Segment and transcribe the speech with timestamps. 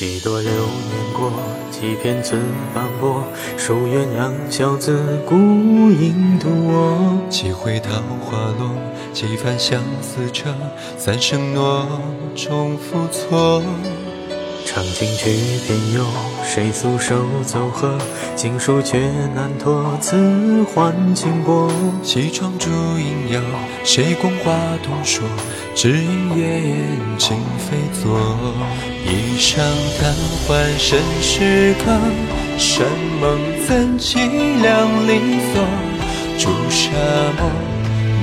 [0.00, 1.30] 几多流年过，
[1.70, 2.34] 几片自
[2.74, 3.22] 斑驳。
[3.58, 7.18] 数鸳鸯小子，孤影独卧。
[7.28, 8.70] 几回桃花落，
[9.12, 10.54] 几番相思彻。
[10.96, 11.86] 三生诺，
[12.34, 13.62] 重复错。
[14.72, 15.28] 唱尽曲
[15.66, 16.06] 偏有，
[16.44, 17.98] 谁素手奏和？
[18.36, 19.00] 锦书却
[19.34, 20.16] 难托，此
[20.72, 21.68] 换轻薄。
[22.04, 23.40] 西窗烛影摇，
[23.82, 25.24] 谁共话同说？
[25.74, 26.76] 只因夜宴
[27.18, 28.16] 情非昨。
[29.04, 29.56] 一晌
[29.98, 30.14] 贪
[30.46, 31.90] 欢身是客，
[32.56, 32.86] 山
[33.20, 34.18] 盟怎凄
[34.62, 35.64] 凉离索？
[36.38, 36.92] 朱砂
[37.40, 37.50] 墨，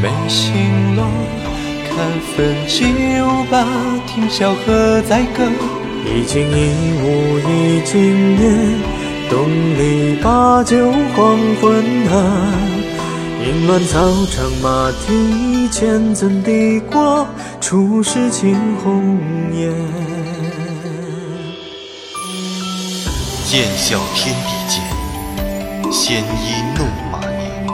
[0.00, 1.04] 眉心落。
[1.88, 2.06] 看
[2.36, 2.84] 分几
[3.20, 3.66] 无把，
[4.06, 5.42] 听晓何在歌？
[6.08, 8.44] 一景一物一景年，
[9.28, 12.14] 东篱把酒黄昏暗。
[13.44, 17.26] 阴乱草场马蹄前，怎敌过
[17.60, 19.18] 初时惊鸿
[19.52, 19.74] 颜？
[23.44, 27.66] 剑笑天地间，鲜衣怒马年。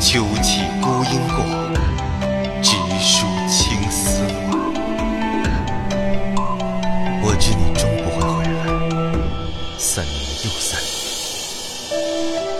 [0.00, 1.44] 秋起孤鹰过，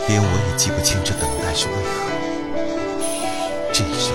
[0.09, 2.07] 连我也记不清这等待是为何。
[3.73, 4.15] 这一生，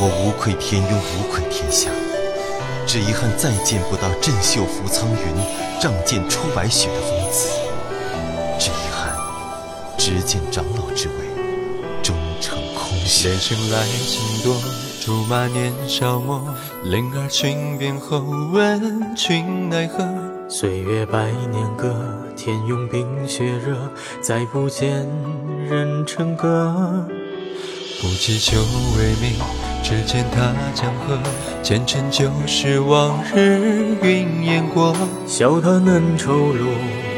[0.00, 1.90] 我无愧天庸，无愧天下，
[2.86, 7.48] 只遗憾再见不到振袖拂苍云，仗剑出白雪的风姿，
[8.58, 9.14] 只遗憾
[9.96, 11.14] 只见长老之位，
[12.02, 13.28] 终成空虚。
[13.28, 14.56] 人生来情多，
[15.04, 16.42] 竹马年少陌，
[16.82, 18.18] 灵儿裙边后，
[18.52, 20.04] 问君奈何？
[20.48, 21.94] 岁月百年歌，
[22.44, 23.74] 天拥冰雪热，
[24.20, 25.08] 再不见
[25.66, 27.06] 人成歌。
[28.02, 28.58] 不及酒
[28.98, 29.32] 未明，
[29.82, 31.18] 只见他江河，
[31.62, 34.94] 前尘旧事往日云烟过。
[35.26, 36.66] 笑他嫩绸路，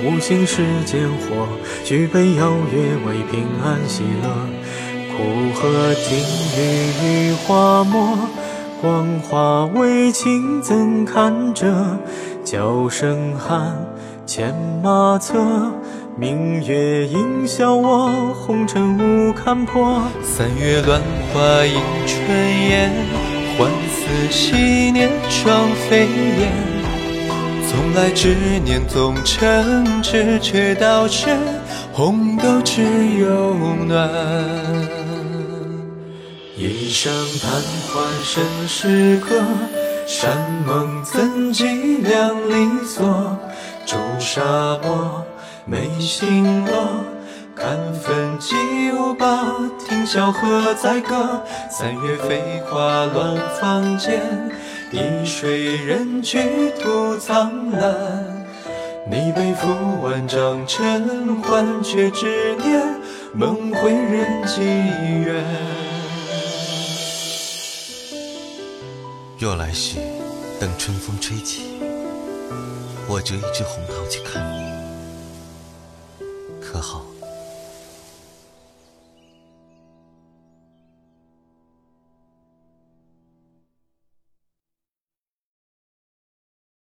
[0.05, 1.49] 无心世间祸。
[1.83, 4.31] 举杯邀月，为平安喜乐。
[5.17, 5.25] 苦
[5.57, 6.17] 荷听
[6.57, 8.17] 雨雨花没，
[8.81, 11.99] 光华为情怎堪折？
[12.47, 13.77] 叫声寒，
[14.25, 15.35] 牵马策。
[16.17, 20.01] 明月映笑我，红尘无看破。
[20.23, 21.03] 三月乱
[21.35, 22.25] 花映春
[22.71, 22.93] 烟，
[23.59, 26.53] 欢似昔年双飞燕。
[27.69, 31.27] 从来执念总成痴，却道是
[31.93, 32.81] 红豆只
[33.19, 33.55] 有
[33.89, 34.09] 暖。
[36.57, 37.13] 一生
[37.43, 37.51] 贪
[37.93, 39.35] 欢身是客，
[40.07, 43.37] 山盟怎计量离索？
[43.85, 45.25] 朱砂墨。
[45.65, 47.05] 眉心落，
[47.57, 48.55] 看分几
[48.93, 49.45] 无把，
[49.85, 51.43] 听萧何在歌？
[51.69, 54.23] 三月飞花乱芳间，
[54.93, 58.47] 一水人去徒苍兰。
[59.11, 59.67] 你背负
[60.05, 62.81] 万丈尘寰，却执念
[63.35, 65.86] 梦回人迹远。
[69.39, 69.99] 若来世
[70.59, 71.79] 等春风吹起，
[73.07, 74.65] 我折一枝红桃去看你。
[76.59, 77.05] 可好？